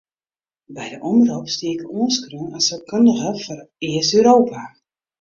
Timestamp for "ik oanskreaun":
1.75-2.55